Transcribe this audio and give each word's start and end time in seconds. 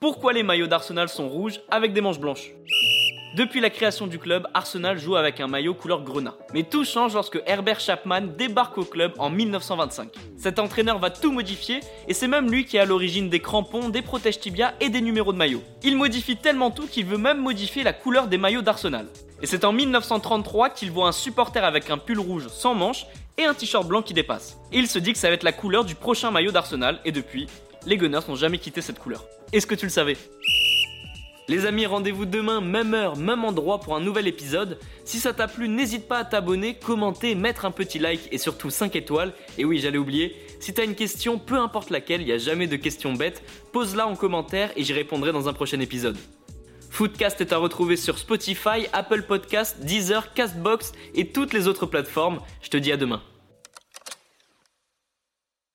Pourquoi 0.00 0.32
les 0.32 0.42
maillots 0.42 0.66
d'Arsenal 0.66 1.10
sont 1.10 1.28
rouges 1.28 1.60
avec 1.70 1.92
des 1.92 2.00
manches 2.00 2.18
blanches 2.18 2.52
depuis 3.36 3.60
la 3.60 3.70
création 3.70 4.08
du 4.08 4.18
club, 4.18 4.48
Arsenal 4.54 4.98
joue 4.98 5.14
avec 5.14 5.38
un 5.38 5.46
maillot 5.46 5.72
couleur 5.72 6.02
grenat. 6.02 6.34
Mais 6.52 6.64
tout 6.64 6.84
change 6.84 7.14
lorsque 7.14 7.40
Herbert 7.46 7.78
Chapman 7.78 8.22
débarque 8.22 8.76
au 8.76 8.84
club 8.84 9.12
en 9.18 9.30
1925. 9.30 10.08
Cet 10.36 10.58
entraîneur 10.58 10.98
va 10.98 11.10
tout 11.10 11.30
modifier 11.30 11.78
et 12.08 12.12
c'est 12.12 12.26
même 12.26 12.50
lui 12.50 12.64
qui 12.64 12.76
est 12.76 12.80
à 12.80 12.84
l'origine 12.84 13.28
des 13.28 13.38
crampons, 13.38 13.88
des 13.88 14.02
protèges 14.02 14.40
tibia 14.40 14.74
et 14.80 14.88
des 14.88 15.00
numéros 15.00 15.32
de 15.32 15.38
maillot. 15.38 15.62
Il 15.84 15.96
modifie 15.96 16.36
tellement 16.36 16.72
tout 16.72 16.88
qu'il 16.88 17.06
veut 17.06 17.18
même 17.18 17.40
modifier 17.40 17.84
la 17.84 17.92
couleur 17.92 18.26
des 18.26 18.36
maillots 18.36 18.62
d'Arsenal. 18.62 19.06
Et 19.42 19.46
c'est 19.46 19.64
en 19.64 19.72
1933 19.72 20.70
qu'il 20.70 20.90
voit 20.90 21.06
un 21.06 21.12
supporter 21.12 21.62
avec 21.62 21.88
un 21.88 21.98
pull 21.98 22.18
rouge 22.18 22.48
sans 22.48 22.74
manches 22.74 23.06
et 23.38 23.44
un 23.44 23.54
t-shirt 23.54 23.86
blanc 23.86 24.02
qui 24.02 24.12
dépasse. 24.12 24.58
Il 24.72 24.88
se 24.88 24.98
dit 24.98 25.12
que 25.12 25.18
ça 25.20 25.28
va 25.28 25.34
être 25.34 25.44
la 25.44 25.52
couleur 25.52 25.84
du 25.84 25.94
prochain 25.94 26.32
maillot 26.32 26.50
d'Arsenal 26.50 26.98
et 27.04 27.12
depuis, 27.12 27.46
les 27.86 27.96
Gunners 27.96 28.20
n'ont 28.28 28.36
jamais 28.36 28.58
quitté 28.58 28.80
cette 28.80 28.98
couleur. 28.98 29.24
Est-ce 29.52 29.66
que 29.66 29.74
tu 29.74 29.86
le 29.86 29.90
savais? 29.90 30.16
Les 31.50 31.66
amis, 31.66 31.84
rendez-vous 31.84 32.26
demain, 32.26 32.60
même 32.60 32.94
heure, 32.94 33.16
même 33.16 33.44
endroit 33.44 33.80
pour 33.80 33.96
un 33.96 34.00
nouvel 34.00 34.28
épisode. 34.28 34.78
Si 35.04 35.18
ça 35.18 35.32
t'a 35.32 35.48
plu, 35.48 35.68
n'hésite 35.68 36.06
pas 36.06 36.18
à 36.18 36.24
t'abonner, 36.24 36.74
commenter, 36.74 37.34
mettre 37.34 37.64
un 37.64 37.72
petit 37.72 37.98
like 37.98 38.28
et 38.30 38.38
surtout 38.38 38.70
5 38.70 38.94
étoiles. 38.94 39.32
Et 39.58 39.64
oui, 39.64 39.80
j'allais 39.80 39.98
oublier, 39.98 40.36
si 40.60 40.72
t'as 40.72 40.84
une 40.84 40.94
question, 40.94 41.40
peu 41.40 41.56
importe 41.56 41.90
laquelle, 41.90 42.20
il 42.20 42.26
n'y 42.26 42.32
a 42.32 42.38
jamais 42.38 42.68
de 42.68 42.76
questions 42.76 43.14
bêtes, 43.14 43.42
pose-la 43.72 44.06
en 44.06 44.14
commentaire 44.14 44.70
et 44.76 44.84
j'y 44.84 44.92
répondrai 44.92 45.32
dans 45.32 45.48
un 45.48 45.52
prochain 45.52 45.80
épisode. 45.80 46.16
Foodcast 46.90 47.40
est 47.40 47.52
à 47.52 47.56
retrouver 47.56 47.96
sur 47.96 48.18
Spotify, 48.18 48.86
Apple 48.92 49.22
Podcast, 49.22 49.80
Deezer, 49.80 50.32
Castbox 50.34 50.92
et 51.14 51.32
toutes 51.32 51.52
les 51.52 51.66
autres 51.66 51.86
plateformes. 51.86 52.40
Je 52.62 52.68
te 52.68 52.76
dis 52.76 52.92
à 52.92 52.96
demain. 52.96 53.22